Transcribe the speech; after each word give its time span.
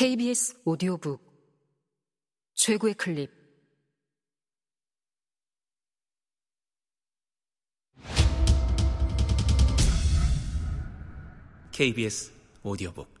KBS 0.00 0.62
오디오북. 0.64 1.20
최고의 2.54 2.94
클립. 2.94 3.30
KBS 11.70 12.32
오디오북. 12.62 13.12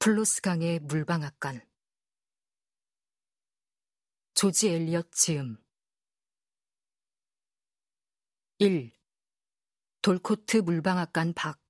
플로스강의 0.00 0.80
물방앗간. 0.80 1.64
조지 4.34 4.68
엘리엇 4.68 5.12
지음. 5.12 5.58
1. 8.58 9.01
돌코트 10.02 10.56
물방앗간 10.56 11.32
박 11.32 11.60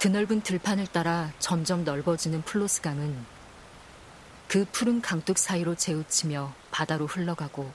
드넓은 0.00 0.40
들판을 0.40 0.88
따라 0.88 1.32
점점 1.38 1.84
넓어지는 1.84 2.42
플로스강은 2.42 3.24
그 4.48 4.66
푸른 4.72 5.00
강둑 5.00 5.38
사이로 5.38 5.76
재우치며 5.76 6.52
바다로 6.72 7.06
흘러가고 7.06 7.72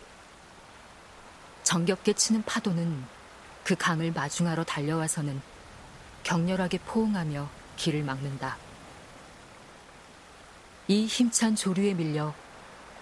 정겹게 1.63 2.11
치는 2.11 2.43
파도는 2.43 3.05
그 3.63 3.77
강을 3.77 4.11
마중하러 4.11 4.65
달려와서는 4.65 5.41
격렬하게 6.23 6.79
포옹하며 6.79 7.49
길을 7.77 8.03
막는다. 8.03 8.68
이 10.91 11.05
힘찬 11.05 11.55
조류에 11.55 11.93
밀려 11.93 12.33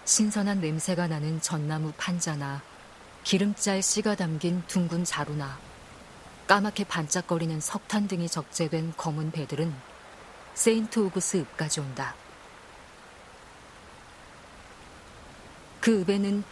신선한 0.04 0.60
냄새가 0.60 1.06
나는 1.06 1.40
전나무 1.40 1.90
판자나 1.96 2.60
기름짤 3.24 3.80
씨가 3.80 4.14
담긴 4.14 4.62
둥근 4.66 5.06
자루나 5.06 5.58
까맣게 6.48 6.84
반짝거리는 6.84 7.58
석탄 7.60 8.06
등이 8.06 8.28
적재된 8.28 8.92
검은 8.98 9.30
배들은 9.30 9.74
세인트 10.52 10.98
오구스 10.98 11.38
읍까지 11.38 11.80
온다. 11.80 12.14
그 15.80 16.02
읍에는 16.02 16.44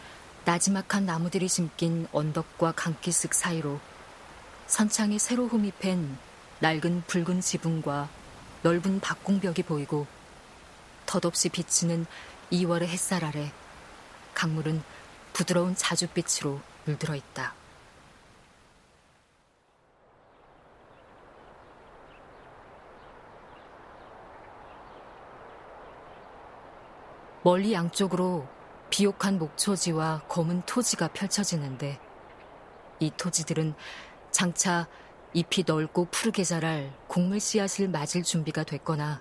나지막한 0.46 1.04
나무들이 1.04 1.48
심긴 1.48 2.08
언덕과 2.12 2.72
강기슭 2.72 3.34
사이로 3.34 3.78
선창에 4.68 5.18
새로 5.18 5.48
홈입한 5.48 6.16
낡은 6.60 7.02
붉은 7.06 7.42
지붕과 7.42 8.08
넓은 8.62 9.00
박공벽이 9.00 9.64
보이고 9.64 10.15
덧없이 11.06 11.48
비치는 11.48 12.06
2월의 12.52 12.86
햇살 12.86 13.24
아래 13.24 13.52
강물은 14.34 14.82
부드러운 15.32 15.74
자줏빛으로 15.74 16.60
물들어 16.84 17.14
있다. 17.14 17.54
멀리 27.42 27.72
양쪽으로 27.72 28.48
비옥한 28.90 29.38
목초지와 29.38 30.22
검은 30.28 30.62
토지가 30.66 31.08
펼쳐지는데 31.08 32.00
이 32.98 33.10
토지들은 33.16 33.74
장차 34.32 34.88
잎이 35.32 35.64
넓고 35.64 36.06
푸르게 36.10 36.42
자랄 36.42 36.92
곡물 37.06 37.38
씨앗을 37.38 37.88
맞을 37.88 38.22
준비가 38.22 38.64
됐거나 38.64 39.20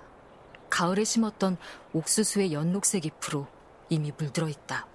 가을에 0.70 1.04
심었던 1.04 1.58
옥수수의 1.94 2.54
연녹색 2.54 3.06
잎으로 3.06 3.48
이미 3.90 4.12
물들어 4.18 4.50
있다. 4.50 4.88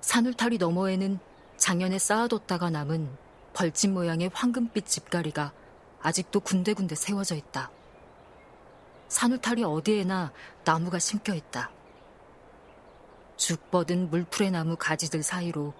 산울타리 0.00 0.58
너머에는 0.58 1.18
작년에 1.56 1.98
쌓아뒀다가 1.98 2.70
남은 2.70 3.10
벌집 3.52 3.90
모양의 3.90 4.30
황금빛 4.32 4.86
집가리가 4.86 5.52
아직도 6.00 6.40
군데군데 6.40 6.94
세워져 6.94 7.34
있다. 7.34 7.70
산울타리 9.08 9.64
어디에나 9.64 10.32
나무가 10.64 10.98
심겨 10.98 11.34
있다. 11.34 11.70
죽 13.36 13.70
뻗은 13.70 14.10
물푸레나무 14.10 14.76
가지들 14.76 15.22
사이로 15.22 15.74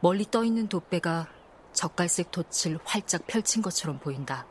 멀리 0.00 0.24
떠 0.30 0.44
있는 0.44 0.68
돛배가 0.68 1.28
적갈색 1.72 2.30
돛을 2.30 2.78
활짝 2.84 3.26
펼친 3.26 3.62
것처럼 3.62 3.98
보인다. 3.98 4.46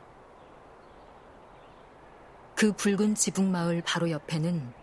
그 2.59 2.73
붉은 2.73 3.15
지붕 3.15 3.53
마을 3.53 3.81
바로 3.85 4.11
옆에는 4.11 4.73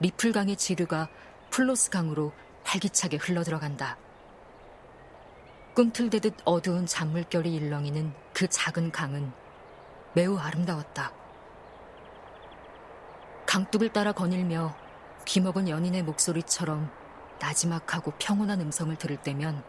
리플강의 0.00 0.56
지류가 0.56 1.10
플로스 1.50 1.90
강으로 1.90 2.32
활기차게 2.64 3.18
흘러들어간다. 3.18 3.98
꿈틀대듯 5.74 6.36
어두운 6.46 6.86
잔물결이 6.86 7.54
일렁이는 7.54 8.14
그 8.32 8.48
작은 8.48 8.90
강은 8.90 9.30
매우 10.14 10.38
아름다웠다. 10.38 11.12
강둑을 13.44 13.92
따라 13.92 14.12
거닐며 14.12 14.74
귀먹은 15.26 15.68
연인의 15.68 16.02
목소리처럼 16.04 16.90
나지막하고 17.38 18.14
평온한 18.18 18.62
음성을 18.62 18.96
들을 18.96 19.18
때면 19.18 19.62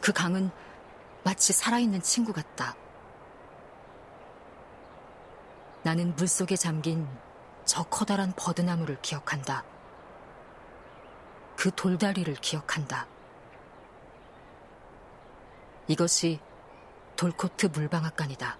그 0.00 0.12
강은 0.12 0.50
마치 1.22 1.52
살아있는 1.52 2.02
친구 2.02 2.32
같다. 2.32 2.74
나는 5.82 6.14
물속에 6.16 6.56
잠긴 6.56 7.08
저 7.64 7.82
커다란 7.84 8.32
버드나무를 8.36 9.00
기억한다. 9.00 9.64
그 11.56 11.70
돌다리를 11.74 12.34
기억한다. 12.34 13.06
이것이 15.88 16.40
돌코트 17.16 17.66
물방앗간이다. 17.66 18.58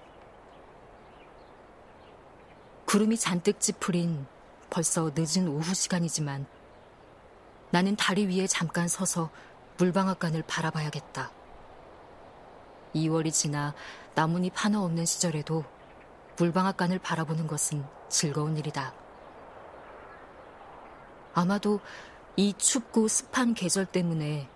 구름이 2.86 3.18
잔뜩 3.18 3.60
찌푸린 3.60 4.26
벌써 4.68 5.10
늦은 5.14 5.48
오후 5.48 5.74
시간이지만 5.74 6.46
나는 7.70 7.96
다리 7.96 8.26
위에 8.26 8.46
잠깐 8.46 8.88
서서 8.88 9.30
물방앗간을 9.76 10.42
바라봐야겠다. 10.46 11.30
2월이 12.94 13.32
지나 13.32 13.74
나뭇잎 14.14 14.52
하나 14.56 14.82
없는 14.82 15.06
시절에도 15.06 15.64
물방앗간을 16.40 16.98
바라보는 17.00 17.46
것은 17.46 17.84
즐거운 18.08 18.56
일이다. 18.56 18.94
아마도 21.34 21.80
이 22.34 22.54
춥고 22.54 23.08
습한 23.08 23.52
계절 23.52 23.84
때문에 23.84 24.48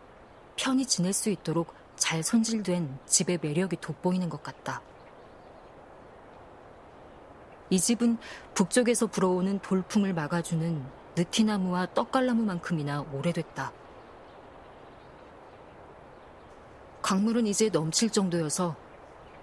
편히 0.57 0.87
지낼 0.87 1.13
수 1.13 1.29
있도록 1.29 1.75
잘 1.97 2.23
손질된 2.23 2.99
집의 3.05 3.39
매력이 3.43 3.77
돋보이는 3.77 4.31
것 4.31 4.43
같다. 4.43 4.81
이 7.69 7.79
집은 7.79 8.17
북쪽에서 8.55 9.07
불어오는 9.07 9.59
돌풍을 9.61 10.15
막아주는 10.15 10.85
느티나무와 11.17 11.93
떡갈나무만큼이나 11.93 13.03
오래됐다. 13.13 13.73
강물은 17.03 17.47
이제 17.47 17.69
넘칠 17.69 18.09
정도여서 18.09 18.75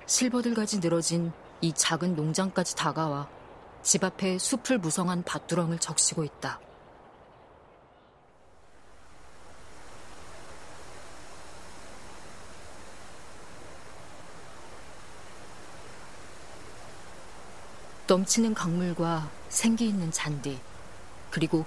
실버들까지 0.08 0.80
늘어진 0.80 1.32
이 1.62 1.72
작은 1.74 2.16
농장까지 2.16 2.76
다가와 2.76 3.30
집 3.84 4.04
앞에 4.04 4.38
숲을 4.40 4.80
무성한 4.80 5.24
밭두렁을 5.24 5.78
적시고 5.78 6.24
있다. 6.24 6.60
넘치는 18.08 18.54
강물과 18.54 19.30
생기 19.48 19.88
있는 19.88 20.12
잔디, 20.12 20.60
그리고 21.30 21.66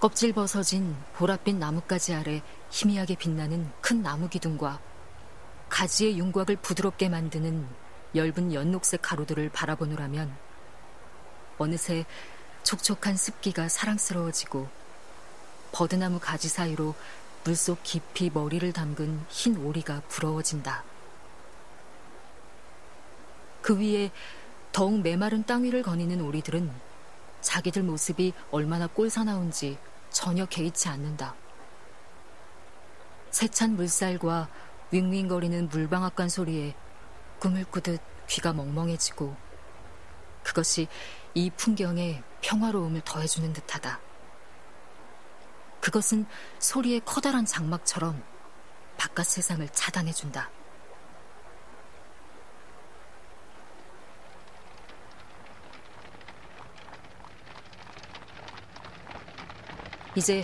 껍질 0.00 0.32
벗어진 0.32 0.96
보랏빛 1.16 1.56
나뭇가지 1.56 2.14
아래 2.14 2.42
희미하게 2.70 3.14
빛나는 3.14 3.70
큰 3.80 4.02
나무 4.02 4.28
기둥과 4.28 4.80
가지의 5.68 6.18
윤곽을 6.18 6.56
부드럽게 6.56 7.08
만드는 7.08 7.87
엷은 8.14 8.54
연녹색 8.54 9.02
가루들을 9.02 9.50
바라보느라면 9.50 10.34
어느새 11.58 12.04
촉촉한 12.62 13.16
습기가 13.16 13.68
사랑스러워지고 13.68 14.68
버드나무 15.72 16.18
가지 16.18 16.48
사이로 16.48 16.94
물속 17.44 17.82
깊이 17.82 18.30
머리를 18.30 18.72
담근 18.72 19.24
흰 19.28 19.56
오리가 19.56 20.02
부러워진다. 20.08 20.84
그 23.62 23.78
위에 23.78 24.10
더욱 24.72 25.00
메마른 25.00 25.44
땅 25.44 25.64
위를 25.64 25.82
거니는 25.82 26.20
오리들은 26.20 26.70
자기들 27.40 27.82
모습이 27.82 28.32
얼마나 28.50 28.86
꼴사나운지 28.86 29.78
전혀 30.10 30.46
개의치 30.46 30.88
않는다. 30.88 31.34
세찬 33.30 33.76
물살과 33.76 34.48
윙윙거리는 34.90 35.68
물방앗간 35.68 36.28
소리에 36.28 36.74
꿈을 37.38 37.64
꾸듯 37.64 38.00
귀가 38.28 38.52
멍멍해지고 38.52 39.36
그것이 40.42 40.88
이 41.34 41.50
풍경에 41.50 42.22
평화로움을 42.40 43.02
더해주는 43.04 43.52
듯하다. 43.52 44.00
그것은 45.80 46.26
소리의 46.58 47.02
커다란 47.04 47.46
장막처럼 47.46 48.22
바깥 48.96 49.26
세상을 49.26 49.68
차단해준다. 49.70 50.50
이제 60.14 60.42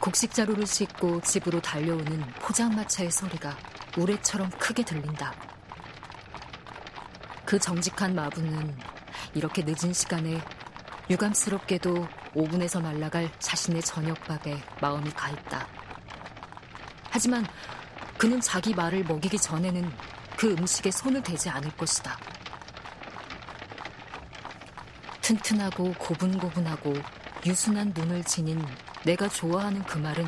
곡식 0.00 0.32
자루를 0.32 0.66
싣고 0.66 1.20
집으로 1.20 1.60
달려오는 1.60 2.20
포장마차의 2.40 3.10
소리가 3.10 3.56
우레처럼 3.98 4.50
크게 4.52 4.84
들린다. 4.84 5.51
그 7.52 7.58
정직한 7.58 8.14
마부는 8.14 8.74
이렇게 9.34 9.62
늦은 9.62 9.92
시간에 9.92 10.40
유감스럽게도 11.10 12.08
오븐에서 12.32 12.80
날아갈 12.80 13.30
자신의 13.40 13.82
저녁밥에 13.82 14.58
마음이 14.80 15.10
가 15.10 15.28
있다. 15.28 15.68
하지만 17.10 17.46
그는 18.16 18.40
자기 18.40 18.74
말을 18.74 19.04
먹이기 19.04 19.36
전에는 19.36 19.92
그 20.34 20.52
음식에 20.52 20.90
손을 20.90 21.22
대지 21.22 21.50
않을 21.50 21.76
것이다. 21.76 22.16
튼튼하고 25.20 25.92
고분고분하고 25.98 26.94
유순한 27.44 27.92
눈을 27.94 28.24
지닌 28.24 28.64
내가 29.04 29.28
좋아하는 29.28 29.82
그 29.82 29.98
말은 29.98 30.26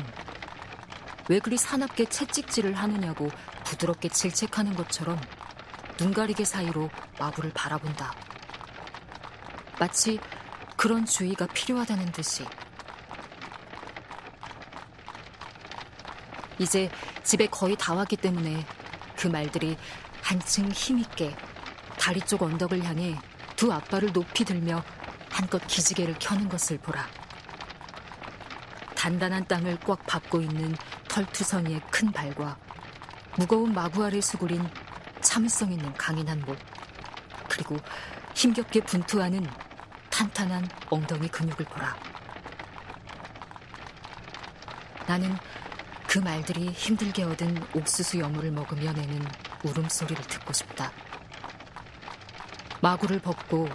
왜 1.29 1.39
그리 1.39 1.57
사납게 1.57 2.05
채찍질을 2.05 2.75
하느냐고 2.75 3.31
부드럽게 3.63 4.09
질책하는 4.09 4.75
것처럼 4.75 5.19
눈 5.97 6.13
가리개 6.13 6.43
사이로 6.43 6.89
마부를 7.19 7.51
바라본다. 7.53 8.13
마치 9.79 10.19
그런 10.75 11.05
주의가 11.05 11.47
필요하다는 11.47 12.11
듯이. 12.11 12.45
이제 16.59 16.89
집에 17.23 17.47
거의 17.47 17.75
다 17.77 17.93
왔기 17.93 18.17
때문에 18.17 18.65
그 19.15 19.27
말들이 19.27 19.77
한층 20.21 20.71
힘있게 20.71 21.35
다리 21.99 22.19
쪽 22.21 22.43
언덕을 22.43 22.83
향해 22.83 23.17
두 23.55 23.71
앞발을 23.71 24.11
높이 24.13 24.43
들며 24.43 24.83
한껏 25.29 25.65
기지개를 25.65 26.15
켜는 26.19 26.49
것을 26.49 26.77
보라. 26.77 27.07
단단한 28.95 29.47
땅을 29.47 29.79
꽉 29.85 30.05
밟고 30.05 30.41
있는 30.41 30.75
털투성이의 31.09 31.81
큰 31.91 32.11
발과 32.11 32.57
무거운 33.37 33.73
마구알을 33.73 34.21
수그린 34.21 34.67
참을성 35.25 35.71
있는 35.71 35.91
강인한 35.95 36.39
목, 36.45 36.55
그리고 37.49 37.77
힘겹게 38.35 38.81
분투하는 38.81 39.45
탄탄한 40.11 40.69
엉덩이 40.89 41.27
근육을 41.27 41.65
보라. 41.65 41.97
나는 45.07 45.35
그 46.07 46.19
말들이 46.19 46.69
힘들게 46.69 47.23
얻은 47.23 47.65
옥수수 47.73 48.19
여물을 48.19 48.51
먹으며 48.51 48.93
내는 48.93 49.25
울음소리를 49.63 50.23
듣고 50.25 50.53
싶다. 50.53 50.91
마구를 52.81 53.19
벗고 53.19 53.67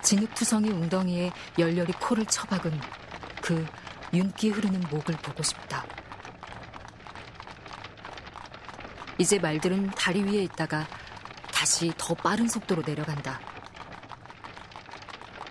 진흙투성이 0.00 0.70
웅덩이에 0.70 1.32
열렬히 1.58 1.92
코를 1.94 2.24
쳐박은 2.26 2.80
그 3.42 3.66
윤기 4.12 4.50
흐르는 4.50 4.80
목을 4.90 5.16
보고 5.16 5.42
싶다. 5.42 5.84
이제 9.18 9.38
말들은 9.38 9.90
다리 9.92 10.22
위에 10.22 10.42
있다가 10.42 10.86
다시 11.52 11.92
더 11.96 12.14
빠른 12.14 12.48
속도로 12.48 12.82
내려간다. 12.84 13.40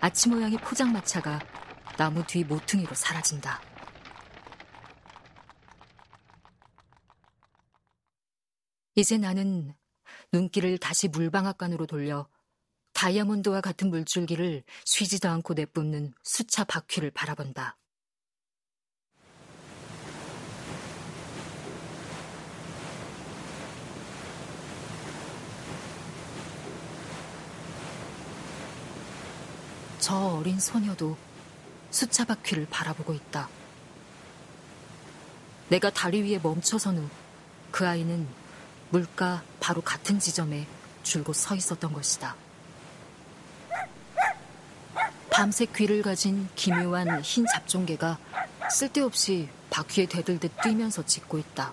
아치 0.02 0.28
모양의 0.28 0.58
포장마차가 0.58 1.40
나무 1.98 2.26
뒤 2.26 2.44
모퉁이로 2.44 2.94
사라진다. 2.94 3.62
이제 8.96 9.18
나는 9.18 9.74
눈길을 10.34 10.78
다시 10.78 11.08
물방앗간으로 11.08 11.86
돌려 11.86 12.28
다이아몬드와 12.94 13.62
같은 13.62 13.90
물줄기를 13.90 14.64
쉬지도 14.86 15.30
않고 15.30 15.54
내뿜는 15.54 16.14
수차 16.22 16.64
바퀴를 16.64 17.12
바라본다. 17.12 17.78
저 30.04 30.18
어린 30.18 30.60
소녀도 30.60 31.16
수차 31.90 32.26
바퀴를 32.26 32.68
바라보고 32.70 33.14
있다. 33.14 33.48
내가 35.70 35.90
다리 35.92 36.22
위에 36.24 36.40
멈춰선 36.44 36.98
후 36.98 37.10
그 37.72 37.88
아이는 37.88 38.28
물가 38.90 39.42
바로 39.62 39.82
같은 39.82 40.20
지점에 40.20 40.68
줄곧 41.04 41.34
서 41.34 41.56
있었던 41.56 41.94
것이다. 41.94 42.36
밤새 45.32 45.66
귀를 45.74 46.02
가진 46.02 46.50
기묘한 46.56 47.22
흰 47.22 47.46
잡종개가 47.48 48.20
쓸데없이 48.70 49.48
바퀴에 49.70 50.06
대들듯 50.06 50.52
뛰면서 50.62 51.06
짖고 51.06 51.40
있다. 51.40 51.72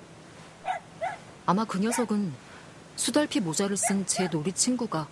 아마 1.46 1.64
그 1.64 1.78
녀석은 1.78 2.32
수달피 2.94 3.40
모자를 3.40 3.76
쓴 3.76 4.06
제 4.06 4.28
놀이 4.28 4.52
친구가 4.52 5.08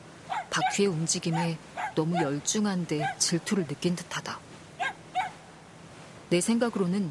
바퀴의 0.50 0.88
움직임에 0.88 1.58
너무 1.94 2.17
열중한데 2.17 3.17
질투를 3.19 3.67
느낀 3.67 3.96
듯하다. 3.96 4.38
내 6.31 6.40
생각으로는 6.40 7.11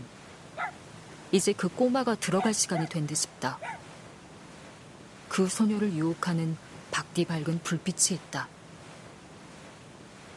이제 1.31 1.51
그 1.53 1.67
꼬마가 1.67 2.15
들어갈 2.15 2.53
시간이 2.53 2.87
된 2.87 3.05
듯 3.07 3.15
싶다. 3.15 3.59
그 5.27 5.47
소녀를 5.47 5.93
유혹하는 5.93 6.57
박디 6.91 7.25
밝은 7.25 7.59
불빛이 7.63 8.17
있다. 8.17 8.47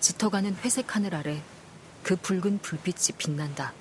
짙어가는 0.00 0.56
회색 0.56 0.96
하늘 0.96 1.14
아래 1.14 1.42
그 2.02 2.16
붉은 2.16 2.58
불빛이 2.58 3.16
빛난다. 3.18 3.72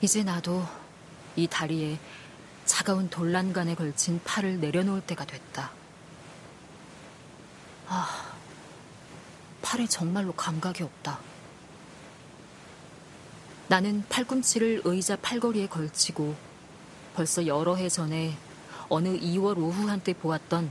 이제 0.00 0.22
나도 0.22 0.64
이 1.34 1.46
다리에 1.46 1.98
차가운 2.66 3.08
돌란간에 3.08 3.74
걸친 3.74 4.20
팔을 4.24 4.60
내려놓을 4.60 5.00
때가 5.00 5.24
됐다. 5.24 5.72
아, 7.88 8.32
팔에 9.62 9.86
정말로 9.86 10.32
감각이 10.32 10.82
없다. 10.82 11.18
나는 13.68 14.04
팔꿈치를 14.08 14.82
의자 14.84 15.16
팔걸이에 15.16 15.66
걸치고 15.66 16.34
벌써 17.14 17.46
여러 17.46 17.74
해 17.74 17.88
전에 17.88 18.36
어느 18.88 19.18
2월 19.18 19.58
오후 19.58 19.88
한때 19.88 20.12
보았던 20.12 20.70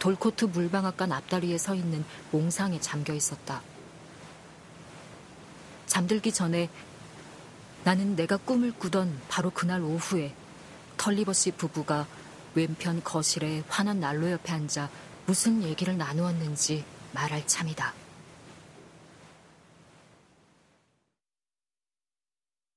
돌코트 0.00 0.46
물방앗간 0.46 1.12
앞다리에 1.12 1.58
서 1.58 1.74
있는 1.74 2.04
몽상에 2.32 2.80
잠겨 2.80 3.14
있었다. 3.14 3.62
잠들기 5.86 6.32
전에 6.32 6.68
나는 7.84 8.16
내가 8.16 8.36
꿈을 8.36 8.72
꾸던 8.72 9.20
바로 9.28 9.50
그날 9.50 9.80
오후에 9.82 10.34
털리버시 10.96 11.52
부부가 11.52 12.06
왼편 12.54 13.02
거실에 13.04 13.62
환한 13.68 14.00
난로 14.00 14.30
옆에 14.30 14.52
앉아 14.52 14.88
무슨 15.26 15.62
얘기를 15.62 15.96
나누었는지 15.96 16.84
말할 17.12 17.46
참이다. 17.46 18.03